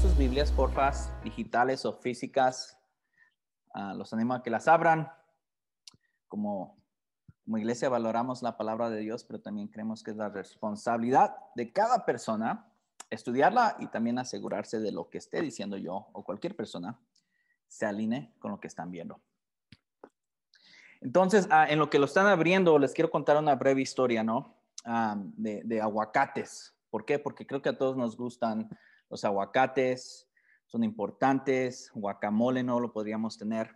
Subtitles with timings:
[0.00, 2.78] sus Biblias, porfas, digitales o físicas,
[3.74, 5.10] ah, los animo a que las abran.
[6.28, 6.78] Como,
[7.44, 11.72] como iglesia valoramos la palabra de Dios, pero también creemos que es la responsabilidad de
[11.72, 12.70] cada persona
[13.10, 17.00] estudiarla y también asegurarse de lo que esté diciendo yo o cualquier persona
[17.66, 19.20] se alinee con lo que están viendo.
[21.00, 24.54] Entonces, ah, en lo que lo están abriendo, les quiero contar una breve historia, ¿no?
[24.84, 26.72] Ah, de, de, aguacates.
[26.88, 27.18] ¿Por qué?
[27.18, 28.68] Porque creo que a todos nos gustan
[29.08, 30.28] los aguacates,
[30.66, 31.90] son importantes.
[31.94, 33.74] Guacamole no lo podríamos tener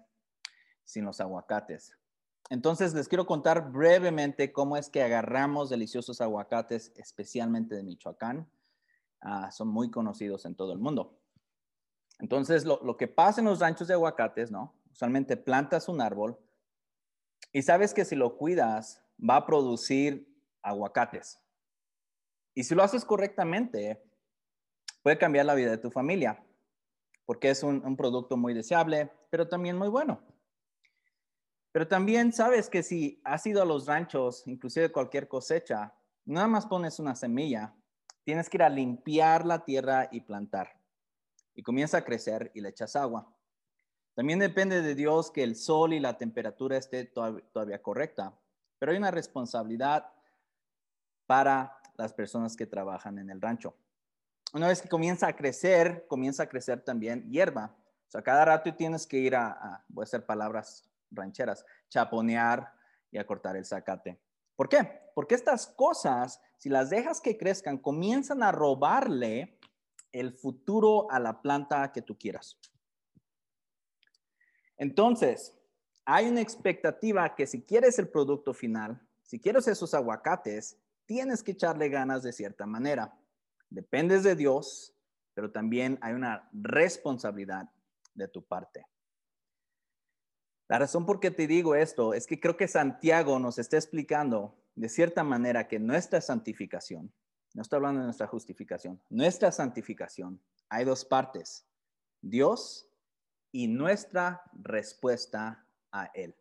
[0.85, 1.97] sin los aguacates.
[2.51, 8.51] Entonces, les quiero contar brevemente cómo es que agarramos deliciosos aguacates, especialmente de Michoacán.
[9.21, 11.19] Ah, son muy conocidos en todo el mundo.
[12.19, 14.75] Entonces, lo, lo que pasa en los ranchos de aguacates, ¿no?
[14.91, 16.39] Usualmente plantas un árbol,
[17.53, 20.27] y sabes que si lo cuidas, va a producir
[20.63, 21.41] aguacates.
[22.55, 24.03] Y si lo haces correctamente,
[25.03, 26.43] puede cambiar la vida de tu familia,
[27.27, 30.21] porque es un, producto muy deseable, pero también muy bueno.
[31.73, 35.95] Pero también sabes que si has ido a los ranchos, inclusive cualquier cosecha,
[36.25, 37.75] nada más pones una semilla,
[38.25, 40.79] tienes que ir a limpiar la tierra y plantar.
[41.55, 43.35] Y comienza a crecer y le echas agua.
[44.15, 48.39] También depende de Dios que el sol y la temperatura esté todavía correcta,
[48.79, 50.13] pero hay una responsabilidad
[51.27, 53.75] para las personas que trabajan en el rancho.
[54.53, 57.75] Una vez que comienza a crecer, comienza a crecer también hierba.
[58.07, 62.73] O sea, cada rato tienes que ir a, voy a hacer palabras rancheras, chaponear
[63.11, 64.21] y a cortar el zacate.
[64.55, 65.11] ¿Por qué?
[65.15, 69.59] Porque estas cosas, si las dejas que crezcan, comienzan a robarle
[70.13, 72.59] el futuro a la planta que tú quieras.
[74.77, 75.59] Entonces,
[76.05, 81.53] hay una expectativa que si quieres el producto final, si quieres esos aguacates, tienes que
[81.53, 83.17] echarle ganas de cierta manera.
[83.73, 84.95] Dependes de Dios,
[85.33, 87.71] pero también hay una responsabilidad
[88.15, 88.87] de tu parte.
[90.69, 94.55] La razón por qué te digo esto es que creo que Santiago nos está explicando
[94.75, 97.13] de cierta manera que nuestra santificación,
[97.55, 101.67] no estoy hablando de nuestra justificación, nuestra santificación, hay dos partes,
[102.21, 102.89] Dios
[103.53, 106.35] y nuestra respuesta a Él.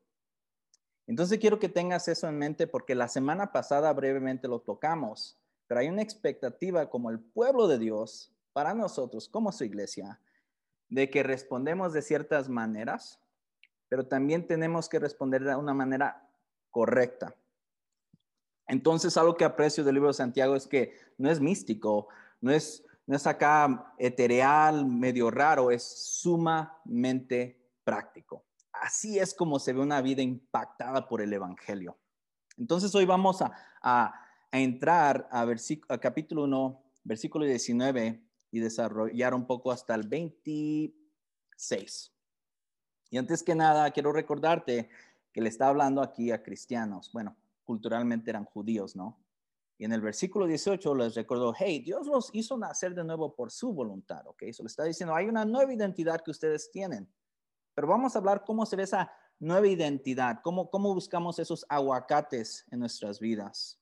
[1.07, 5.40] Entonces quiero que tengas eso en mente porque la semana pasada brevemente lo tocamos,
[5.71, 10.19] pero hay una expectativa como el pueblo de Dios para nosotros, como su iglesia,
[10.89, 13.21] de que respondemos de ciertas maneras,
[13.87, 16.29] pero también tenemos que responder de una manera
[16.71, 17.33] correcta.
[18.67, 22.09] Entonces, algo que aprecio del libro de Santiago es que no es místico,
[22.41, 28.43] no es no es acá etereal, medio raro, es sumamente práctico.
[28.73, 31.97] Así es como se ve una vida impactada por el Evangelio.
[32.57, 34.13] Entonces hoy vamos a,
[34.59, 42.13] entrar a, a capítulo 1, versículo 19 y desarrollar un poco hasta el 26.
[43.09, 44.89] Y antes que nada, quiero recordarte
[45.31, 47.11] que le está hablando aquí a cristianos.
[47.11, 49.17] Bueno, culturalmente eran judíos, ¿no?
[49.77, 53.49] Y en el versículo 18 les recordó, hey, Dios los hizo nacer de nuevo por
[53.49, 54.43] su voluntad, ¿ok?
[54.43, 57.11] Eso le está diciendo, hay una nueva identidad que ustedes tienen.
[57.73, 62.65] Pero vamos a hablar cómo se ve esa nueva identidad, cómo, cómo buscamos esos aguacates
[62.69, 63.80] en nuestras vidas.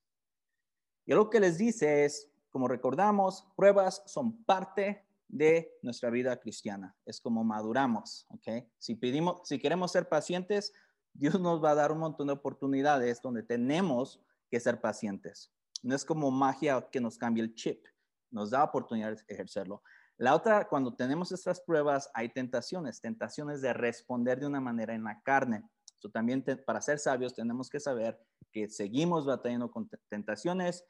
[1.09, 6.96] Y lo que les dice es, como recordamos, pruebas son parte de nuestra vida cristiana.
[7.03, 8.68] Es como maduramos, ¿ok?
[8.78, 10.72] Si pedimos, si queremos ser pacientes,
[11.12, 14.22] Dios nos va a dar un montón de oportunidades donde tenemos
[14.52, 15.52] que ser pacientes.
[15.81, 17.88] No es como magia que nos cambie el chip,
[18.30, 19.81] nos da oportunidad de ejercerlo.
[20.18, 25.06] La otra, cuando tenemos estas pruebas, hay tentaciones, tentaciones de responder de una manera en
[25.06, 25.68] la carne.
[25.98, 28.22] So, también para ser sabios tenemos que saber
[28.52, 30.86] que seguimos batallando con tentaciones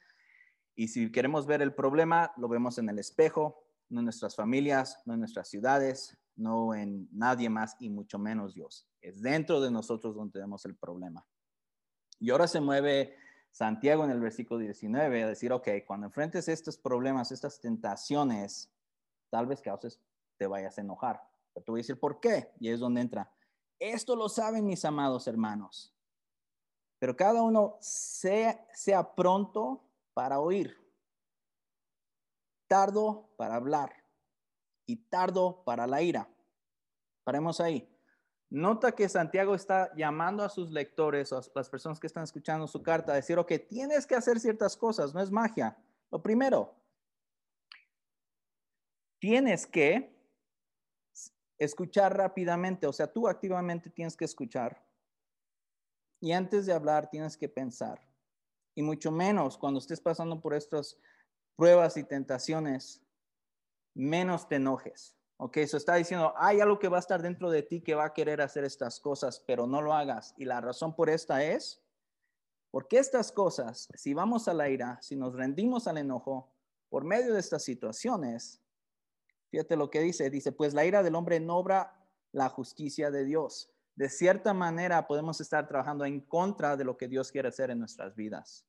[0.79, 5.01] y si queremos ver el problema, lo vemos en el espejo, no en nuestras familias,
[5.05, 8.87] no en nuestras ciudades, no en nadie más y mucho menos Dios.
[9.01, 11.27] Es dentro de nosotros donde tenemos el problema.
[12.17, 13.13] Y ahora se mueve
[13.51, 18.71] Santiago en el versículo 19 a decir, ok, cuando enfrentes estos problemas, estas tentaciones,
[19.29, 19.99] tal vez causes
[20.37, 21.21] te vayas a enojar.
[21.53, 22.53] Pero te voy a decir por qué.
[22.57, 23.29] Y es donde entra.
[23.79, 25.93] Esto lo saben mis amados hermanos.
[26.99, 29.88] Pero cada uno sea, sea pronto
[30.19, 30.75] para oír,
[32.67, 34.03] tardo para hablar
[34.85, 36.29] y tardo para la ira.
[37.23, 37.89] Paremos ahí.
[38.49, 42.83] Nota que Santiago está llamando a sus lectores, a las personas que están escuchando su
[42.83, 45.77] carta, a decir, ok, tienes que hacer ciertas cosas, no es magia.
[46.11, 46.75] Lo primero,
[49.19, 50.19] tienes que
[51.57, 54.85] escuchar rápidamente, o sea, tú activamente tienes que escuchar.
[56.19, 58.08] Y antes de hablar tienes que pensar.
[58.79, 60.97] Y mucho menos cuando estés pasando por estas
[61.57, 63.03] pruebas y tentaciones,
[63.93, 65.17] menos te enojes.
[65.35, 68.05] Ok, eso está diciendo, hay algo que va a estar dentro de ti que va
[68.05, 70.33] a querer hacer estas cosas, pero no lo hagas.
[70.37, 71.83] Y la razón por esta es,
[72.71, 76.49] porque estas cosas, si vamos a la ira, si nos rendimos al enojo,
[76.87, 78.61] por medio de estas situaciones,
[79.51, 82.01] fíjate lo que dice, dice, pues la ira del hombre no obra
[82.31, 83.73] la justicia de Dios.
[83.97, 87.79] De cierta manera podemos estar trabajando en contra de lo que Dios quiere hacer en
[87.79, 88.65] nuestras vidas.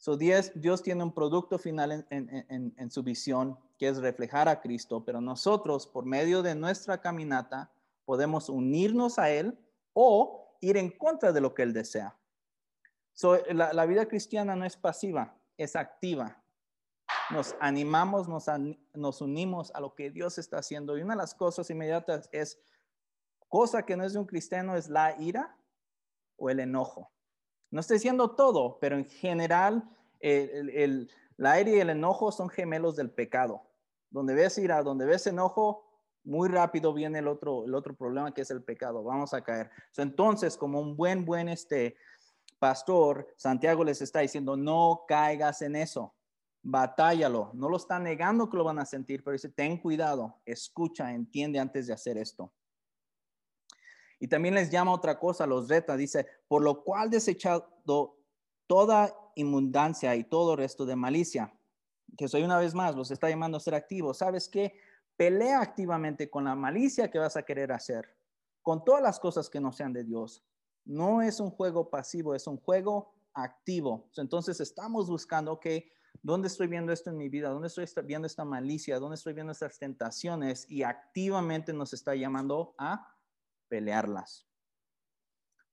[0.00, 5.04] So, Dios, Dios tiene un producto final en, su visión, que es reflejar a Cristo,
[5.04, 7.70] pero nosotros, por medio de nuestra caminata,
[8.06, 9.58] podemos unirnos a Él
[9.92, 12.16] o ir en contra de lo que Él desea.
[13.12, 16.42] So, la, vida cristiana no es pasiva, es activa.
[17.30, 18.46] Nos animamos, nos,
[18.94, 20.96] nos unimos a lo que Dios está haciendo.
[20.96, 22.58] Y una de las cosas inmediatas es,
[23.48, 25.58] cosa que no es de un cristiano, es la ira
[26.38, 27.12] o el enojo.
[27.70, 29.88] No estoy diciendo todo, pero en general
[30.20, 33.62] el, aire y el enojo son gemelos del pecado.
[34.10, 35.86] Donde ves ira, donde ves enojo,
[36.24, 39.04] muy rápido viene el otro, el otro problema que es el pecado.
[39.04, 39.70] Vamos a caer.
[39.96, 41.96] entonces, como un buen, buen este,
[42.58, 46.14] pastor, Santiago les está diciendo, no caigas en eso.
[46.62, 47.50] Batállalo.
[47.54, 51.58] No lo está negando que lo van a sentir, pero dice, ten cuidado, escucha, entiende
[51.58, 52.52] antes de hacer esto.
[54.20, 57.66] Y también les llama otra cosa, los reta, dice, por lo cual desechado
[58.66, 61.52] toda inmundancia y todo resto de malicia.
[62.18, 64.18] Que soy una vez más, los está llamando a ser activos.
[64.18, 64.74] ¿Sabes qué?
[65.16, 68.14] Pelea activamente con la malicia que vas a querer hacer,
[68.62, 70.44] con todas las cosas que no sean de Dios.
[70.84, 74.10] No es un juego pasivo, es un juego activo.
[74.16, 75.66] Entonces estamos buscando, ok,
[76.22, 77.48] ¿dónde estoy viendo esto en mi vida?
[77.48, 78.98] ¿Dónde estoy viendo esta malicia?
[78.98, 80.70] ¿Dónde estoy viendo estas tentaciones?
[80.70, 83.06] Y activamente nos está llamando a
[83.70, 84.46] pelearlas.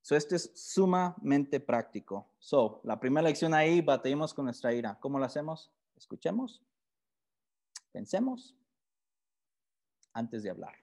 [0.01, 2.29] So, este es sumamente práctico.
[2.39, 4.97] So, la primera lección ahí, batallemos con nuestra ira.
[5.01, 5.69] ¿Cómo lo hacemos?
[5.97, 6.63] Escuchemos,
[7.91, 8.55] pensemos
[10.13, 10.75] antes de hablar.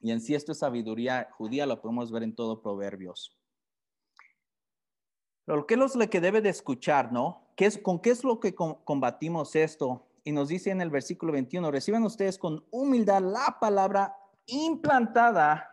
[0.00, 3.36] Y en sí esto es sabiduría judía, lo podemos ver en todo Proverbios.
[5.44, 7.52] Pero ¿qué es lo que debe de escuchar, no?
[7.56, 10.06] ¿Qué es, ¿Con qué es lo que combatimos esto?
[10.24, 14.16] Y nos dice en el versículo 21, reciban ustedes con humildad la palabra
[14.46, 15.69] implantada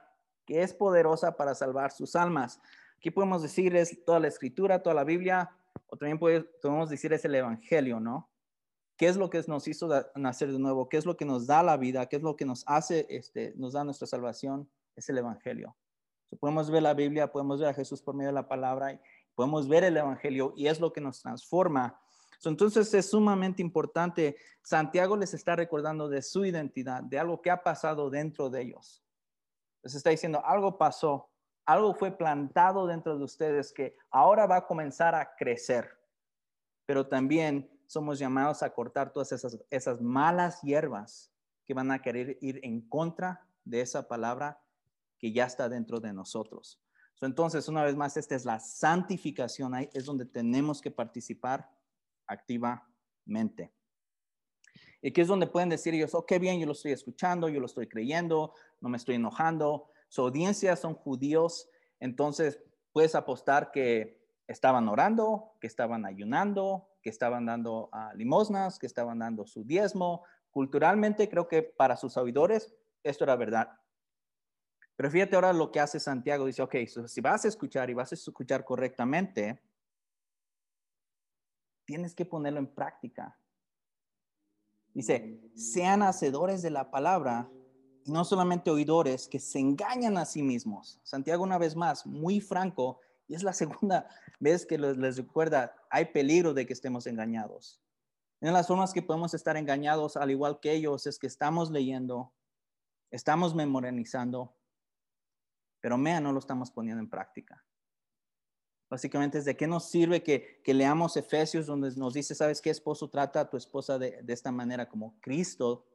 [0.47, 2.59] que es poderosa para salvar sus almas.
[2.97, 5.51] Aquí podemos decir es toda la escritura, toda la Biblia,
[5.87, 8.29] o también podemos decir es el Evangelio, ¿no?
[8.95, 10.89] ¿Qué es lo que nos hizo nacer de nuevo?
[10.89, 12.07] ¿Qué es lo que nos da la vida?
[12.07, 14.67] ¿Qué es lo que nos hace, este, nos da nuestra salvación?
[14.95, 15.75] Es el Evangelio.
[16.39, 18.99] podemos ver la Biblia, podemos ver a Jesús por medio de la palabra,
[19.35, 21.99] podemos ver el Evangelio y es lo que nos transforma.
[22.43, 24.37] entonces es sumamente importante.
[24.63, 29.03] Santiago les está recordando de su identidad, de algo que ha pasado dentro de ellos.
[29.87, 31.29] Les está diciendo, algo pasó,
[31.65, 35.97] algo fue plantado dentro de ustedes que ahora va a comenzar a crecer.
[36.85, 41.31] Pero también somos llamados a cortar todas esas, esas malas hierbas
[41.63, 44.61] que van a querer ir en contra de esa palabra
[45.17, 46.83] que ya está dentro de nosotros.
[47.21, 51.71] Entonces, una vez más, esta es la santificación, ahí es donde tenemos que participar
[52.25, 53.73] activamente.
[55.01, 57.59] Y aquí es donde pueden decir ellos, oh, qué bien, yo lo estoy escuchando, yo
[57.59, 59.89] lo estoy creyendo, no me estoy enojando.
[60.07, 62.59] Su audiencia son judíos, entonces
[62.91, 64.17] puedes apostar que
[64.47, 70.23] estaban orando, que estaban ayunando, que estaban dando uh, limosnas, que estaban dando su diezmo.
[70.49, 73.69] Culturalmente creo que para sus oidores esto era verdad.
[74.95, 76.45] Pero fíjate ahora lo que hace Santiago.
[76.45, 76.75] Dice, ok,
[77.07, 79.61] si vas a escuchar y vas a escuchar correctamente,
[81.85, 83.37] tienes que ponerlo en práctica.
[84.97, 87.47] Dice, sean hacedores de la palabra
[88.03, 90.99] y no solamente oidores que se engañan a sí mismos.
[91.03, 96.05] Santiago una vez más, muy franco, y es la segunda vez que les, recuerda, hay
[96.05, 97.79] peligro de que estemos engañados.
[98.41, 101.69] Una de las formas que podemos estar engañados, al igual que ellos, es que estamos
[101.69, 102.33] leyendo,
[103.11, 104.57] estamos memorizando,
[105.79, 107.63] pero mea no lo estamos poniendo en práctica.
[108.89, 113.09] Básicamente es de qué nos sirve que, leamos Efesios donde nos dice, ¿sabes qué esposo
[113.09, 115.85] trata a tu esposa de, esta manera como Cristo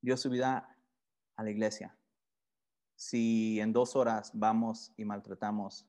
[0.00, 0.74] dio su vida
[1.36, 1.98] a la iglesia?
[2.96, 5.86] Si en dos horas vamos y maltratamos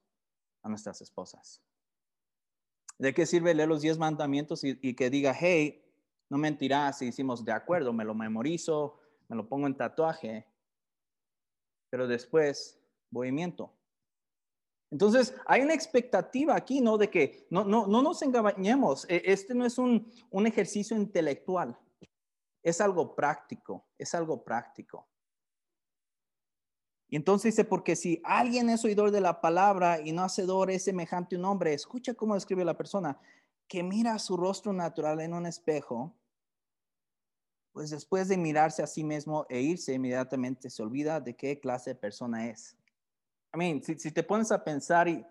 [0.61, 1.63] a nuestras esposas.
[2.97, 5.85] ¿De qué sirve leer los diez mandamientos y, que diga, hey,
[6.29, 8.99] no mentirás si hicimos de acuerdo, me lo memorizo,
[9.29, 10.45] me lo pongo en tatuaje,
[11.89, 12.77] pero después
[13.09, 13.31] voy?
[14.91, 16.97] Entonces, hay una expectativa aquí, ¿no?
[16.97, 19.05] De que no, no, no nos engañemos.
[19.09, 21.77] E, este no es un, un ejercicio intelectual,
[22.63, 25.07] es algo práctico, es algo práctico.
[27.07, 30.83] Y entonces dice, porque si alguien es oidor de la palabra y no hacedor es
[30.83, 33.19] semejante a un hombre, escucha cómo describe la persona,
[33.67, 36.15] que mira su rostro natural en un espejo,
[37.71, 41.91] pues después de mirarse a sí mismo e irse, inmediatamente se olvida de qué clase
[41.91, 42.78] de persona es.
[43.53, 45.25] I mean, si, si te pones a pensar y,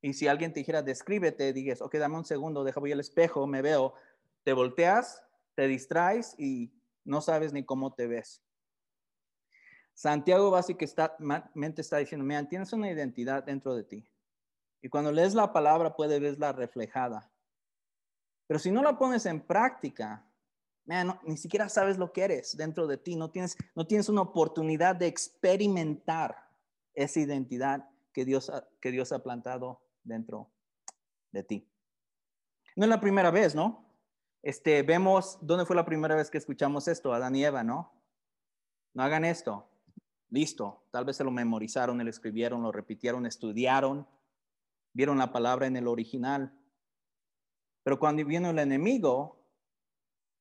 [0.00, 3.46] y, si alguien te dijera, descríbete, digas, ok, dame un segundo, deja voy al espejo,
[3.46, 3.94] me veo,
[4.42, 5.22] te volteas,
[5.54, 6.72] te distraes y
[7.04, 8.42] no sabes ni cómo te ves.
[9.94, 14.08] Santiago básicamente está diciendo, mira, tienes una identidad dentro de ti.
[14.80, 17.30] Y cuando lees la palabra puedes verla reflejada.
[18.46, 20.24] Pero si no la pones en práctica,
[21.24, 23.16] ni siquiera sabes lo que eres dentro de ti.
[23.16, 26.47] No tienes, no tienes una oportunidad de experimentar
[26.98, 28.50] esa identidad que Dios,
[28.80, 30.50] que Dios ha plantado dentro
[31.30, 31.68] de ti.
[32.74, 33.86] No es la primera vez, ¿no?
[34.42, 37.12] Este, vemos, ¿dónde fue la primera vez que escuchamos esto?
[37.12, 37.92] Adán y Eva, ¿no?
[38.94, 39.68] No hagan esto.
[40.30, 40.86] Listo.
[40.90, 44.06] Tal vez se lo memorizaron, lo escribieron, lo repitieron, estudiaron,
[44.92, 46.52] vieron la palabra en el original.
[47.84, 49.40] Pero cuando vino el enemigo,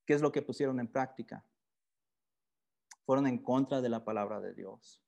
[0.05, 1.45] ¿qué es lo que pusieron en práctica?
[3.05, 5.06] Fueron en contra de la palabra de Dios.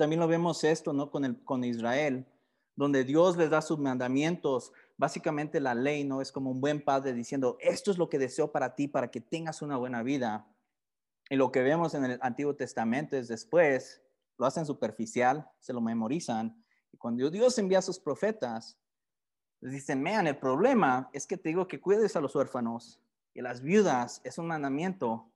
[0.00, 1.10] También lo vemos esto, ¿no?
[1.10, 2.24] Con, el, con Israel,
[2.74, 4.72] donde Dios les da sus mandamientos.
[4.96, 6.22] Básicamente la ley, ¿no?
[6.22, 9.20] Es como un buen padre diciendo, esto es lo que deseo para ti, para que
[9.20, 10.46] tengas una buena vida.
[11.28, 14.00] Y lo que vemos en el Antiguo Testamento es después,
[14.38, 16.64] lo hacen superficial, se lo memorizan.
[16.90, 18.78] Y cuando Dios envía a sus profetas,
[19.60, 23.02] les dicen, vean, el problema es que te digo que cuides a los huérfanos
[23.34, 25.30] y a las viudas, es un mandamiento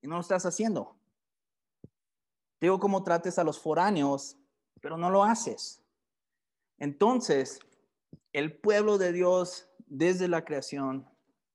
[0.00, 0.96] y no lo estás haciendo.
[2.60, 4.38] Digo cómo trates a los foráneos,
[4.80, 5.82] pero no lo haces.
[6.78, 7.60] Entonces,
[8.32, 11.08] el pueblo de Dios, desde la creación,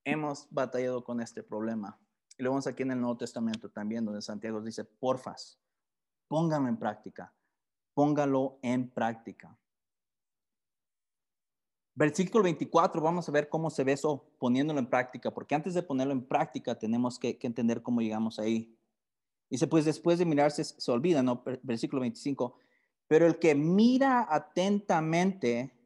[0.03, 2.00] hemos batallado con este problema.
[2.38, 5.60] Y lo vemos aquí en el Nuevo Testamento también, donde Santiago dice, porfas,
[6.27, 7.34] póngalo en práctica,
[7.93, 9.58] póngalo en práctica.
[11.93, 15.84] Versículo 24, vamos a ver cómo se ve eso poniéndolo en práctica, porque antes de
[15.84, 18.75] ponerlo en práctica tenemos que, entender cómo llegamos ahí.
[19.51, 21.43] Dice, pues después de mirarse se olvida, ¿no?
[21.62, 22.55] Versículo 25,
[23.08, 25.77] pero el que mira atentamente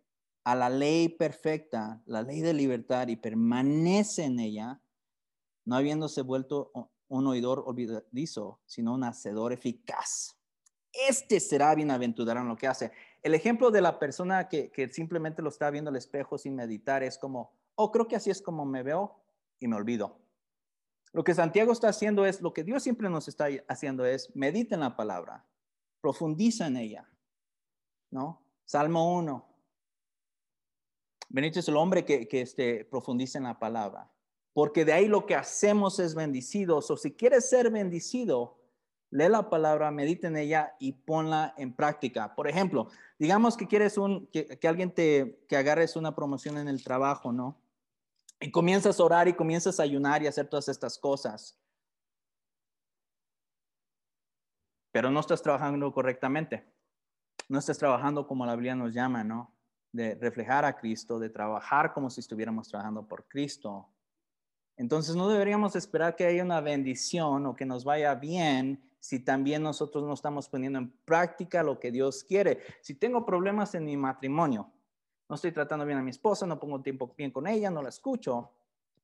[0.44, 4.80] a la ley perfecta, la ley de libertad y permanece en ella,
[5.66, 6.72] no habiéndose vuelto
[7.08, 10.38] un oidor olvidadizo, sino un hacedor eficaz.
[10.94, 12.92] Este será bienaventurado en lo que hace.
[13.24, 17.18] El ejemplo de la persona que, simplemente lo está viendo al espejo sin meditar es
[17.18, 19.20] como, oh, creo que así es como me veo
[19.60, 20.20] y me olvido.
[21.16, 24.76] Lo que Santiago está haciendo es, lo que Dios siempre nos está haciendo es, medita
[24.76, 25.46] en la palabra,
[26.02, 27.10] profundiza en ella,
[28.12, 28.44] ¿no?
[28.66, 29.46] Salmo 1.
[31.30, 34.12] Benito es el hombre que, que este, profundiza en la palabra,
[34.52, 38.60] porque de ahí lo que hacemos es bendecidos, o si quieres ser bendecido,
[39.10, 42.36] lee la palabra, medita en ella y ponla en práctica.
[42.36, 46.84] Por ejemplo, digamos que quieres un, que, alguien te, que agarres una promoción en el
[46.84, 47.58] trabajo, ¿no?
[48.46, 51.60] Y comienzas a orar y comienzas a ayunar y hacer todas estas cosas.
[54.92, 56.64] Pero no estás trabajando correctamente.
[57.50, 59.52] No estás trabajando como la Biblia nos llama, ¿no?
[59.92, 63.90] De reflejar a Cristo, de trabajar como si estuviéramos trabajando por Cristo.
[64.78, 69.64] Entonces no deberíamos esperar que haya una bendición o que nos vaya bien si también
[69.64, 72.60] nosotros no estamos poniendo en práctica lo que Dios quiere.
[72.82, 74.72] Si tengo problemas en mi matrimonio,
[75.28, 77.90] no estoy tratando bien a mi esposa, no pongo tiempo bien con ella, no la
[77.90, 78.52] escucho,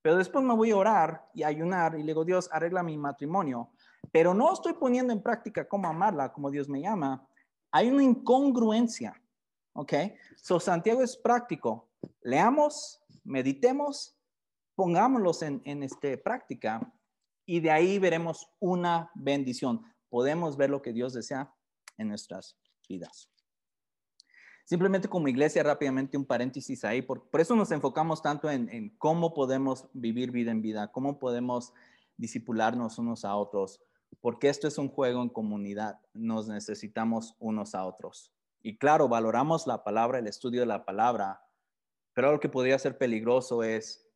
[0.02, 3.70] pero después me voy a orar y ayunar y le digo, Dios, arregla mi matrimonio,
[4.12, 7.28] pero no estoy poniendo en práctica cómo amarla, como Dios me llama,
[7.72, 9.22] hay una incongruencia,
[9.74, 9.94] ¿ok?
[10.36, 11.90] So, Santiago es práctico.
[12.22, 14.18] Leamos, meditemos,
[14.76, 16.92] pongámoslos en, en este, práctica
[17.46, 19.86] y de ahí veremos una bendición.
[20.10, 21.54] Podemos ver lo que Dios desea
[21.98, 22.58] en nuestras
[22.90, 23.30] vidas.
[24.66, 29.88] Simplemente como iglesia, rápidamente un paréntesis ahí, por, eso nos enfocamos tanto en, cómo podemos
[29.94, 31.74] vivir vida en vida, cómo podemos
[32.18, 33.82] disipularnos unos a otros,
[34.22, 38.32] porque esto es un juego en comunidad, nos necesitamos unos a otros.
[38.62, 41.42] Y claro, valoramos la palabra, el estudio de la palabra,
[42.14, 44.08] pero lo que podría ser peligroso es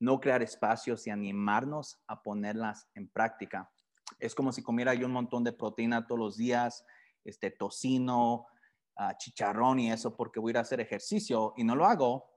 [0.00, 3.70] no crear espacios y animarnos a ponerlas en práctica.
[4.18, 6.84] Es como si comiera yo un montón de proteína todos los días,
[7.24, 8.46] este tocino,
[8.96, 12.30] ah, chicharrón y eso porque voy a ir a hacer ejercicio y no lo hago.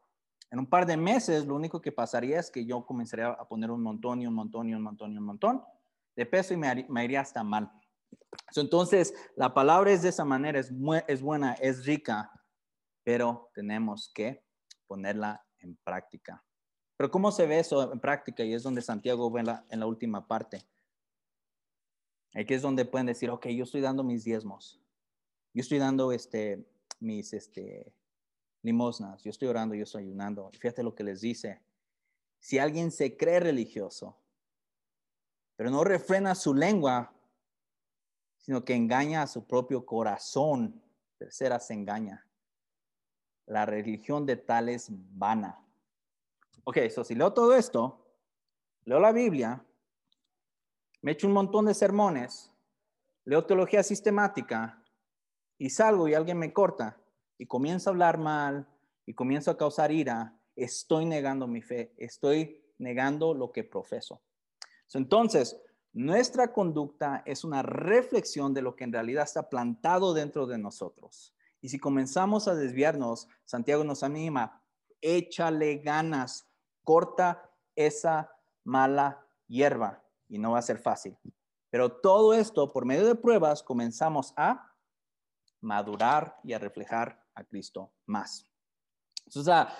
[0.49, 3.71] En un par de meses lo único que pasaría es que yo comenzaría a poner
[3.71, 5.63] un montón y un montón y un montón y un montón
[6.15, 7.71] de peso y me, iría hasta mal.
[8.55, 10.71] Entonces, la palabra es de esa manera, es,
[11.07, 12.31] es buena, es rica,
[13.03, 14.43] pero tenemos que
[14.87, 16.43] ponerla en práctica.
[16.97, 18.43] Pero ¿cómo se ve eso en práctica?
[18.43, 20.67] Y es donde Santiago ve en la, última parte.
[22.33, 24.81] Aquí es donde pueden decir, ok, yo estoy dando mis diezmos.
[25.57, 26.63] Yo estoy dando este,
[26.99, 27.91] mis este,
[28.61, 29.23] limosnas.
[29.23, 30.51] Yo estoy orando, yo estoy ayunando.
[30.53, 31.61] Fíjate lo que les dice.
[32.39, 34.15] Si alguien se cree religioso
[35.57, 37.11] pero no refrena su lengua,
[38.37, 40.79] sino que engaña a su propio corazón.
[41.17, 42.27] Tercera se engaña.
[43.47, 45.59] La religión de tales vana.
[46.63, 48.05] Ok, so si leo todo esto,
[48.85, 49.65] leo la Biblia,
[51.01, 52.51] me echo un montón de sermones,
[53.25, 54.83] leo teología sistemática
[55.57, 56.97] y salgo y alguien me corta
[57.37, 58.67] y comienzo a hablar mal
[59.05, 64.21] y comienzo a causar ira, estoy negando mi fe, estoy negando lo que profeso.
[64.93, 65.61] Entonces,
[65.93, 71.33] nuestra conducta es una reflexión de lo que en realidad está plantado dentro de nosotros.
[71.61, 74.61] Y si comenzamos a desviarnos, Santiago nos anima,
[75.01, 76.47] échale ganas,
[76.83, 78.31] corta esa
[78.63, 81.17] mala hierba y no va a ser fácil.
[81.69, 84.66] Pero todo esto, por medio de pruebas, comenzamos a
[85.61, 88.49] madurar y a reflejar a Cristo más.
[89.25, 89.73] Entonces, ah,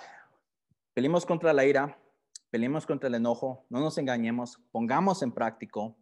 [0.94, 1.98] peleemos contra la ira,
[2.50, 5.96] peleemos contra el enojo, no nos engañemos, pongamos en práctico,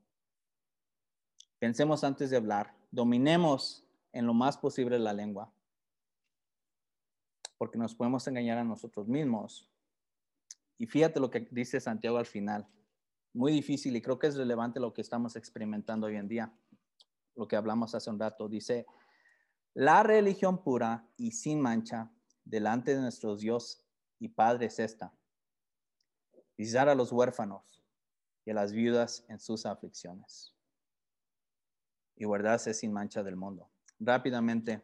[1.59, 5.53] pensemos antes de hablar, dominemos en lo más posible la lengua,
[7.59, 9.71] porque nos podemos engañar a nosotros mismos.
[10.79, 12.69] Y fíjate lo que dice Santiago al final,
[13.33, 16.53] muy difícil y creo que es relevante lo que estamos experimentando hoy en día,
[17.35, 18.49] lo que hablamos hace un rato.
[18.49, 18.87] Dice,
[19.77, 22.11] la religión pura y sin mancha
[22.47, 23.85] delante de nuestro Dios
[24.19, 25.13] y Padre es esta
[26.57, 27.85] visitar a los huérfanos
[28.47, 30.55] y a las viudas en sus aflicciones
[32.17, 33.69] y guardarse sin mancha del mundo.
[34.01, 34.81] Rápidamente,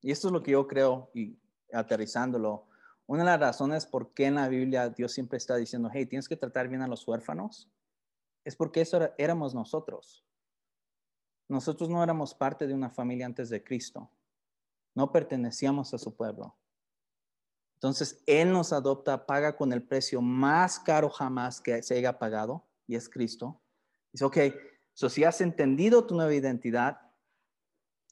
[0.00, 1.38] y esto es lo que yo creo y
[1.70, 2.66] aterrizándolo,
[3.06, 6.26] una de las razones por qué en la Biblia Dios siempre está diciendo, hey, tienes
[6.26, 7.70] que tratar bien a los huérfanos,
[8.42, 10.24] es porque eso éramos nosotros.
[11.46, 14.10] Nosotros no éramos parte de una familia antes de Cristo.
[14.94, 16.56] No pertenecíamos a su pueblo.
[17.74, 22.68] Entonces, Él nos adopta, paga con el precio más caro jamás que se haya pagado,
[22.86, 23.62] y es Cristo.
[24.12, 24.36] Dice, ok,
[24.92, 27.00] so si has entendido tu nueva identidad,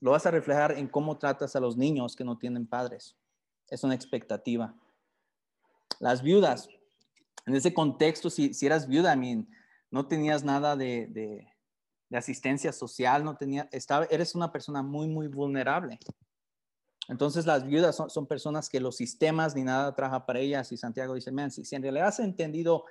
[0.00, 3.16] lo vas a reflejar en cómo tratas a los niños que no tienen padres.
[3.68, 4.74] Es una expectativa.
[5.98, 6.68] Las viudas,
[7.44, 9.46] en ese contexto, si, si eras viuda, I
[9.90, 15.28] no tenías nada de, de, asistencia social, no tenía, estaba, eres una persona muy, muy
[15.28, 15.98] vulnerable.
[17.08, 21.14] Entonces las viudas son, personas que los sistemas ni nada trabaja para ellas y Santiago
[21.14, 22.84] dice, man, si, en realidad has entendido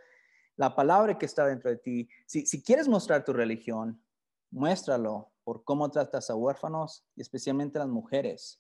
[0.56, 4.02] la palabra que está dentro de ti, si, si quieres mostrar tu religión,
[4.50, 8.60] muéstralo por cómo tratas a huérfanos y especialmente a las mujeres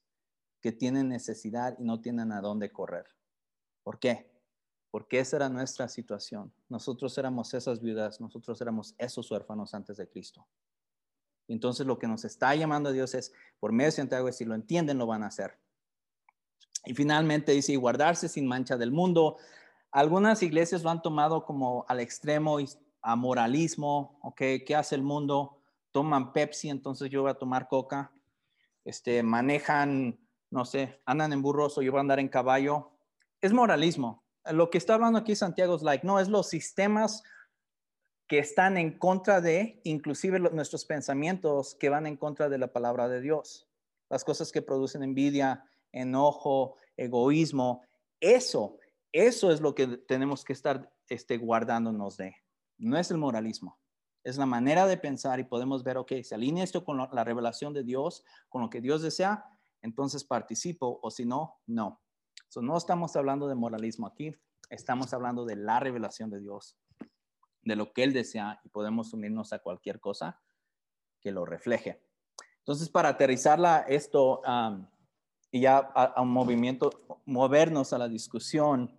[0.61, 3.05] que tienen necesidad y no tienen a dónde correr.
[3.83, 4.31] ¿Por qué?
[4.91, 6.53] Porque esa era nuestra situación.
[6.69, 10.47] Nosotros éramos esas viudas, nosotros éramos esos huérfanos antes de Cristo.
[11.47, 14.55] Entonces lo que nos está llamando a Dios es, por medio de Santiago, si lo
[14.55, 15.57] entienden, lo van a hacer.
[16.85, 19.37] Y finalmente dice, y guardarse sin mancha del mundo.
[19.91, 22.57] Algunas iglesias lo han tomado como al extremo
[23.01, 24.41] a moralismo, ¿ok?
[24.65, 25.61] ¿Qué hace el mundo?
[25.91, 28.11] Toman Pepsi, entonces yo voy a tomar Coca.
[28.85, 32.91] Este, manejan, no sé, andan en burros o yo voy a andar en caballo.
[33.41, 34.23] Es moralismo.
[34.51, 37.23] Lo que está hablando aquí Santiago es like, no, es los sistemas
[38.27, 43.07] que están en contra de, inclusive nuestros pensamientos que van en contra de la palabra
[43.07, 43.69] de Dios.
[44.09, 45.63] Las cosas que producen envidia,
[45.93, 47.83] enojo, egoísmo,
[48.19, 48.77] eso,
[49.13, 52.35] eso es lo que tenemos que estar este, guardándonos de.
[52.77, 53.79] No es el moralismo,
[54.23, 57.73] es la manera de pensar y podemos ver, ok, se alinea esto con la revelación
[57.73, 59.45] de Dios, con lo que Dios desea,
[59.81, 62.01] entonces participo o si no, no.
[62.61, 64.35] no estamos hablando de moralismo aquí,
[64.69, 66.77] estamos hablando de la revelación de Dios
[67.67, 70.41] de lo que Él desea y podemos unirnos a cualquier cosa
[71.19, 72.01] que lo refleje.
[72.59, 74.41] Entonces, para aterrizarla esto
[75.51, 76.89] y ya a, un movimiento,
[77.25, 78.95] movernos a la discusión,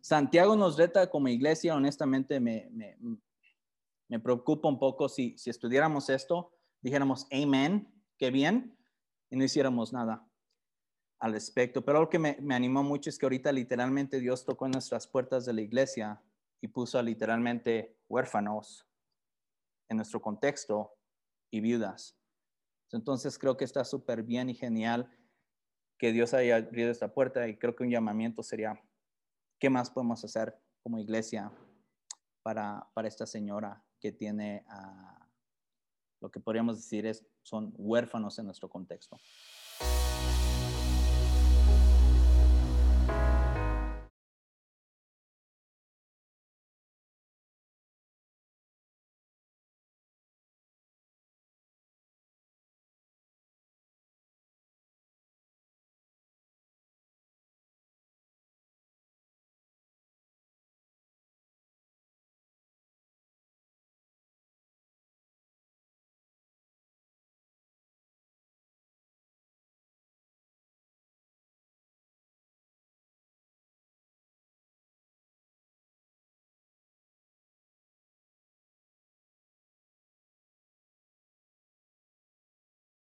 [0.00, 2.70] Santiago nos reta como iglesia, honestamente me,
[4.08, 8.76] me, preocupa un poco si, si estudiáramos esto, dijéramos, amén, qué bien,
[9.30, 10.28] y no hiciéramos nada
[11.18, 11.84] al respecto.
[11.84, 15.06] Pero lo que me, me, animó mucho es que ahorita literalmente Dios tocó en nuestras
[15.06, 16.22] puertas de la iglesia
[16.64, 18.86] y puso literalmente huérfanos
[19.90, 20.96] en nuestro contexto
[21.50, 22.16] y viudas.
[22.90, 25.14] Entonces creo que está súper bien y genial
[25.98, 28.82] que Dios haya abierto esta puerta y creo que un llamamiento sería,
[29.58, 31.52] ¿qué más podemos hacer como iglesia
[32.42, 34.64] para, para esta señora que tiene,
[36.22, 39.18] lo que podríamos decir es, son huérfanos en nuestro contexto?